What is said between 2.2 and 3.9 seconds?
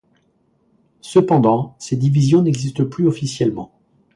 n'existent plus officiellement.